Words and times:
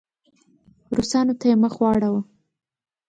روسانو 0.95 1.33
ته 1.39 1.45
یې 1.49 1.55
مخ 1.63 1.73
واړاوه. 1.79 2.21